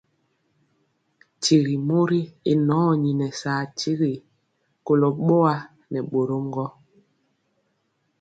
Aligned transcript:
Tyigi 1.41 1.75
mori 1.87 2.21
y 2.51 2.53
nɔni 2.67 3.09
nɛ 3.19 3.27
saa 3.41 3.63
tiri 3.77 4.13
kolo 4.85 5.07
boa 5.25 5.55
nɛ 5.91 5.99
bórɔm 6.09 6.45
gɔ. 6.53 6.65